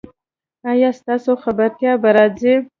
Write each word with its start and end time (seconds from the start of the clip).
ایا 0.71 0.89
ستاسو 0.99 1.31
خبرتیا 1.43 1.91
به 2.01 2.09
راځي؟ 2.17 2.53